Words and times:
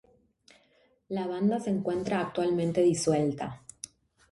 La 1.09 1.27
banda 1.27 1.59
se 1.59 1.69
encuentra 1.69 2.21
actualmente 2.21 2.81
disuelta. 2.81 3.61